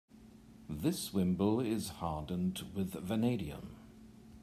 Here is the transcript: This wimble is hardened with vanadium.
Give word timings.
This 0.67 1.13
wimble 1.13 1.59
is 1.59 1.89
hardened 1.99 2.65
with 2.73 2.93
vanadium. 3.07 3.75